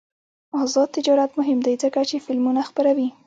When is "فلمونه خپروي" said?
2.25-3.07